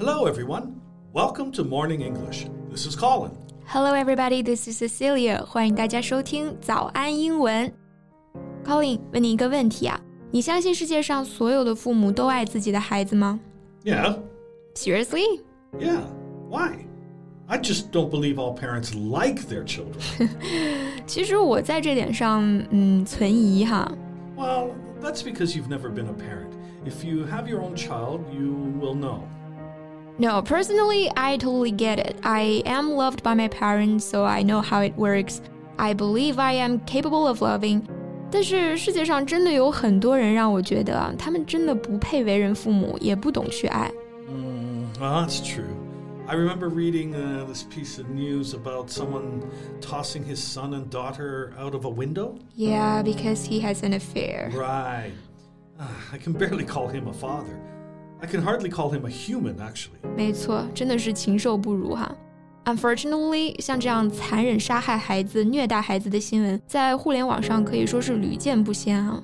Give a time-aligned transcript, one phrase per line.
[0.00, 0.80] Hello, everyone.
[1.12, 2.46] Welcome to Morning English.
[2.70, 3.32] This is Colin.
[3.66, 4.42] Hello, everybody.
[4.42, 5.44] This is Cecilia.
[5.44, 7.72] 欢迎大家收听早安英文。
[8.64, 10.00] Colin，问你一个问题啊，
[10.30, 13.40] 你相信世界上所有的父母都爱自己的孩子吗
[13.84, 14.18] Yeah.
[14.74, 15.40] ？Seriously？
[15.78, 16.02] Yeah.
[16.48, 16.86] Why?
[17.48, 20.28] I just don't believe all parents like their children.
[21.06, 23.90] 其实我在这点上，嗯，存疑哈。
[24.36, 24.70] well,
[25.00, 26.50] that's because you've never been a parent.
[26.84, 29.20] If you have your own child, you will know.
[30.18, 32.16] No, personally, I totally get it.
[32.22, 35.40] I am loved by my parents, so I know how it works.
[35.78, 37.82] I believe I am capable of loving.
[38.30, 43.90] 但是世界上真的有很多人让我觉得啊，他们真的不配为人父母，也不懂去爱。
[44.28, 45.64] Mm, well, that's true.
[46.26, 49.42] I remember reading uh, this piece of news about someone
[49.80, 52.34] tossing his son and daughter out of a window.
[52.56, 54.50] Yeah, because he has an affair.
[54.52, 55.12] Right.
[55.78, 57.56] Ah, I can barely call him a father.
[58.20, 60.00] I can hardly call him a human, actually.
[60.16, 62.14] 没错，真的是禽兽不如哈。
[62.64, 69.22] Unfortunately，像这样残忍杀害孩子、虐待孩子的新闻，在互联网上可以说是屡见不鲜啊。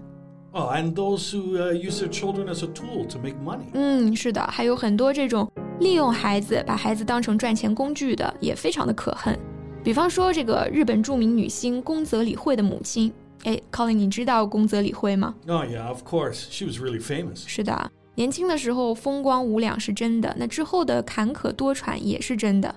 [0.52, 3.64] Oh, and those who uh, use their children as a tool to make money.
[3.72, 5.50] 嗯，是的，还有很多这种
[5.80, 9.36] 利用孩子、把孩子当成赚钱工具的，也非常的可恨。
[9.82, 13.10] 比方说，这个日本着名女星宫泽理惠的母亲，
[13.44, 15.34] 哎，Colin，你知道宫泽理惠吗？
[15.48, 16.44] Oh, yeah, of course.
[16.50, 17.44] She was really famous.
[17.46, 22.73] 是的， 年轻的时候风光无两是真的，那之后的坎坷多舛也是真的。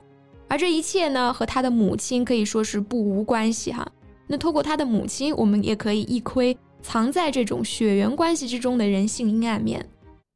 [0.48, 3.90] 而这一切呢，和他的母亲可以说是不无关系哈。
[4.26, 9.82] 那透过他的母亲，我们也可以一窥藏在这种血缘关系之中的人性阴暗面。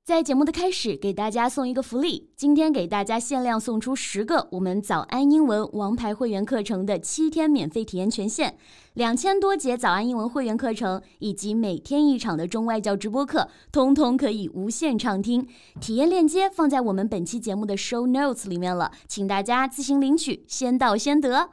[0.05, 8.55] 在节目的开始，给大家送一个福利，今天给大家限量送出十个我们早安英文王牌会员课程的七天免费体验权限，
[8.93, 15.49] 两千多节早安英文会员课程以及每天一场的中外教直播课，通通可以无限畅听。
[15.81, 21.49] 体验链接放在我们本期节目的 show notes 里面了，请大家自行领取，先到先得。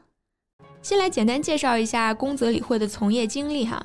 [0.81, 3.81] 先来简单介绍一下宫泽理惠的从业经历哈。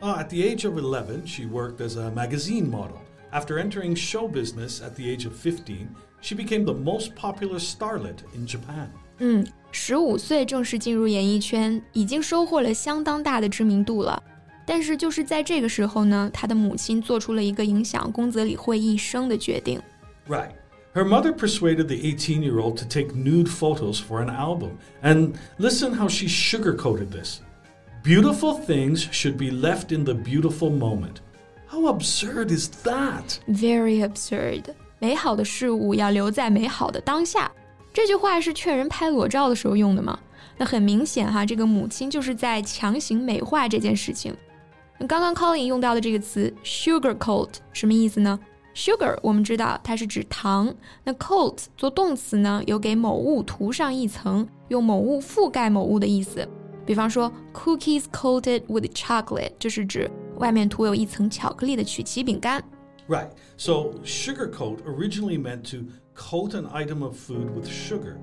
[0.00, 3.03] Uh, at the age of eleven, she worked as a magazine model.
[3.33, 5.87] After entering show business at the age of 15,
[6.21, 8.89] she became the most popular starlet in Japan.
[9.19, 14.21] 嗯，十五岁正式进入演艺圈，已经收获了相当大的知名度了。
[14.65, 19.81] 但是就是在这个时候呢，她的母亲做出了一个影响宫泽理惠一生的决定。
[20.27, 20.51] Right.
[20.93, 24.71] Her mother persuaded the 18 year old to take nude photos for an album.
[25.03, 27.41] And listen how she sugarcoated this.
[28.03, 31.21] Beautiful things should be left in the beautiful moment.
[31.74, 33.38] How absurd is that?
[33.48, 34.62] Very absurd，
[35.00, 37.50] 美好的事物要留在美好的当下。
[37.92, 40.16] 这句话是劝人拍裸照的时候用的吗？
[40.56, 44.32] 那很明显哈，这个母亲就是在强行美化这件事情。
[44.98, 48.38] 那刚刚 Colin 用到的这个词 sugarcoat 什么意思呢
[48.76, 56.48] ？Sugar 我们知道它是指糖，那 coat 做动词呢，有给某物涂上一层，用某物覆盖某物的意思。
[56.86, 62.63] 比方说 cookies coated with chocolate，就是指 外面涂有一层巧克力的曲奇饼干。
[63.07, 63.29] Right.
[63.57, 65.85] So, sugarcoat originally meant to
[66.15, 68.17] coat an item of food with sugar.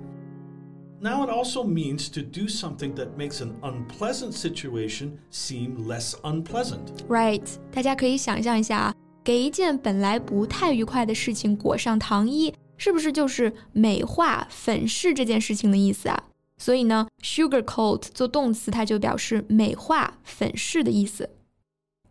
[0.98, 7.04] Now it also means to do something that makes an unpleasant situation seem less unpleasant.
[7.06, 16.24] Right，大家可以想象一下啊，给一件本来不太愉快的事情裹上糖衣，是不是就是美化、粉饰这件事情的意思啊？
[16.56, 21.28] 所以呢，sugarcoat 做动词，它就表示美化、粉饰的意思。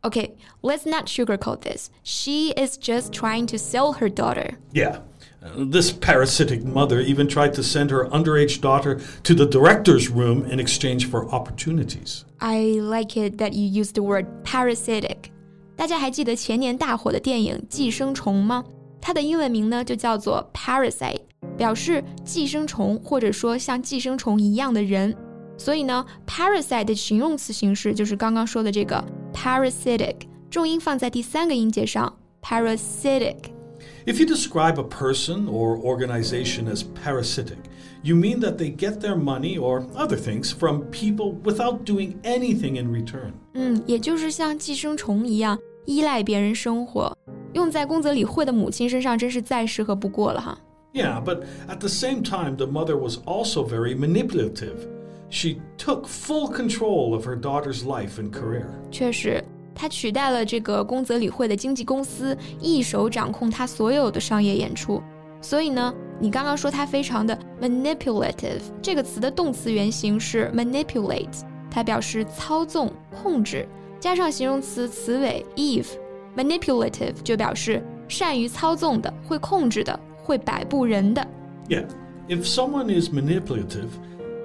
[0.04, 1.90] Okay, let's not sugarcoat this.
[2.04, 4.58] She is just trying to sell her daughter.
[4.72, 5.00] Yeah.
[5.44, 10.46] Uh, this parasitic mother even tried to send her underage daughter to the director's room
[10.46, 12.24] in exchange for opportunities.
[12.40, 15.32] I like it that you use the word parasitic.
[15.76, 18.64] 大家还记得前年大火的电影《寄生虫》吗？
[19.02, 21.22] 它的英文名呢就叫做 parasite，
[21.58, 25.16] 表示寄生虫或者说像寄生虫一样的人。
[25.58, 30.16] 所以呢，parasite 的形容词形式就是刚刚说的这个 parasitic，
[30.50, 33.38] 重音放在第三个音节上，parasitic。
[34.06, 37.58] If you describe a person or organization as parasitic,
[38.04, 42.80] you mean that they get their money or other things from people without doing anything
[42.80, 43.34] in return.
[43.54, 47.16] 嗯，也就是像寄生虫一样依赖别人生活。
[47.54, 50.58] 用在宫泽理惠的母亲身上，真是再适合不过了哈。
[50.94, 54.88] Yeah, but at the same time, the mother was also very manipulative.
[55.30, 58.66] She took full control of her daughter's life and career.
[58.92, 59.44] 确实，
[59.74, 65.02] 他取代了这个宫泽理惠的经纪公司，一手掌控他所有的商业演出。
[65.42, 73.68] 所以呢，你刚刚说他非常的 manipulative，这个词的动词原形是 manipulate，它表示操纵、控制，
[74.00, 81.28] 加上形容词词尾 eve，manipulative 就表示善于操纵的、会控制的、 会摆布人的。
[81.68, 81.86] Yeah,
[82.28, 83.90] if someone is manipulative,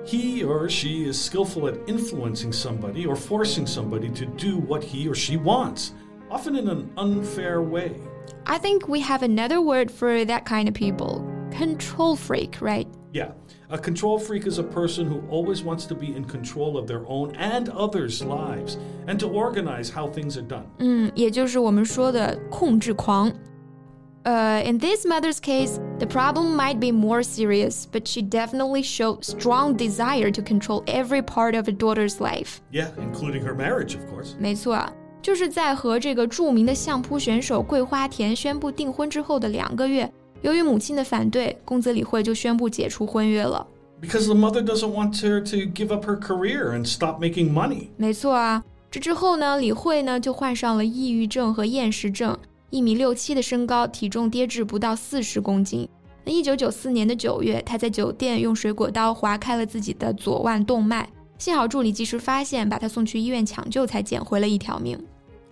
[0.05, 5.08] he or she is skillful at influencing somebody or forcing somebody to do what he
[5.08, 5.93] or she wants,
[6.31, 8.00] often in an unfair way.
[8.47, 11.25] I think we have another word for that kind of people.
[11.50, 12.88] Control freak, right?
[13.12, 13.32] Yeah,
[13.69, 17.05] a control freak is a person who always wants to be in control of their
[17.06, 20.67] own and others' lives and to organize how things are done.
[20.79, 23.32] 嗯，也就是我们说的控制狂。
[24.25, 29.24] uh, in this mother's case, the problem might be more serious, but she definitely showed
[29.24, 32.60] strong desire to control every part of her daughter's life.
[32.72, 34.36] Yeah, including her marriage, of course.
[34.39, 34.77] 没错，
[35.22, 40.12] 就是在和这个著名的相扑选手贵花田宣布订婚之后的两个月，
[40.42, 43.66] 由于母亲的反对，宫泽理惠就宣布解除婚约了。
[44.01, 47.88] Because the mother doesn't want her to give up her career and stop making money。
[47.98, 52.38] 没错啊，这之后呢，理惠呢就患上了抑郁症和厌食症。
[52.75, 55.88] 一米六七的身高，体重跌至不到四十公斤。
[56.25, 61.07] 那一九九四年的九月，他在酒店用水果刀划开了自己的左腕动脉，
[61.38, 65.00] 幸好助理及时发现，把他送去医院抢救，才捡回了一条命。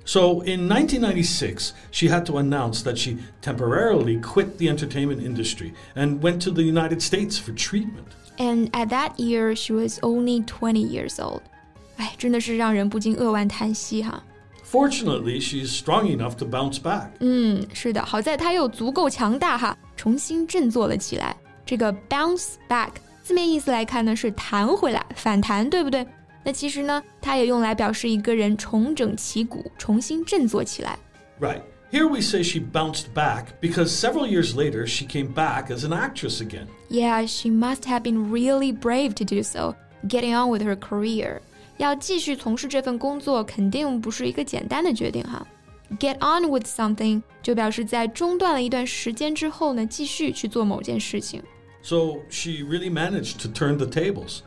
[0.04, 6.20] So in 1996, she had to announce that she temporarily quit the entertainment industry and
[6.20, 8.04] went to the United States for treatment.
[8.38, 11.40] And at that year, she was only twenty years old。
[11.96, 14.22] 哎，真的是让人不禁扼腕叹息哈。
[14.73, 17.09] Fortunately, she's strong enough to bounce back.
[17.21, 21.35] 嗯，是的，好在她又足够强大哈，重新振作了起来。
[21.65, 22.91] 这个 bounce back
[23.23, 26.07] 字面意思来看呢，是弹回来、反弹，对不对？
[26.45, 30.99] 那其实呢，它也用来表示一个人重整旗鼓、重新振作起来。
[31.41, 31.63] Right.
[31.91, 35.93] Here we say she bounced back because several years later she came back as an
[35.93, 36.67] actress again.
[36.91, 39.75] Yeah, she must have been really brave to do so,
[40.07, 41.41] getting on with her career.
[41.77, 45.47] 要继续从事这份工作，肯定不是一个简单的决定哈。
[45.99, 51.43] Get on with something 就表示在中断了一段时间之后呢，继续去做某件事情。
[51.83, 54.41] So she really managed to turn the tables.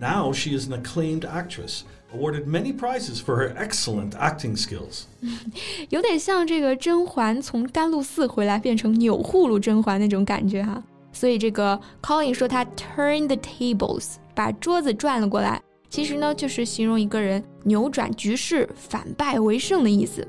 [0.00, 1.82] Now she is an acclaimed actress,
[2.12, 5.02] awarded many prizes for her excellent acting skills.
[5.90, 10.82] 有点像这个甄嬛从甘露寺回来变成钮祜禄甄嬛那种感觉哈。
[11.12, 15.60] 所以这个 Colin 说他 turn the tables，把桌子转了过来，
[15.92, 20.26] 其实呢就是形容一个人扭转局势、反败为胜的意思。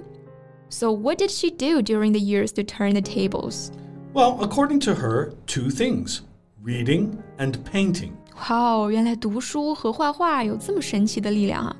[0.69, 3.69] So what did she do during the years to turn the tables?
[4.13, 6.19] Well, according to her, two things
[6.63, 8.11] reading and painting.
[8.35, 11.75] 哇哦，原来读书和画画有这么神奇的力量啊！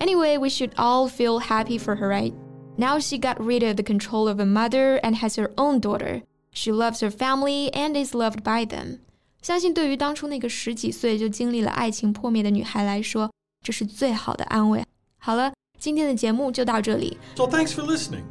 [0.00, 2.32] Anyway, we should all feel happy for her, right?
[2.76, 6.22] Now she got rid of the control of a mother and has her own daughter.
[6.52, 8.98] She loves her family and is loved by them.
[9.41, 13.31] 相信对于当初那个十几岁就经历了爱情破灭的女孩来说，
[13.65, 14.85] 这是最好的安慰。
[15.17, 17.17] 好了，今天的节目就到这里。
[17.35, 18.23] So thanks for listening.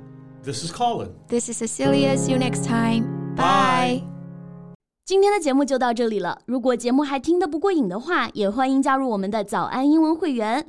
[0.45, 1.11] This is Colin.
[1.29, 2.17] This is Cecilia.
[2.17, 3.05] See you next time.
[3.37, 4.05] Bye.
[5.05, 6.43] 今天的节目就到这里了。
[6.47, 10.69] 如果节目还听得不过瘾的话，也欢迎加入我们的早安英文会员。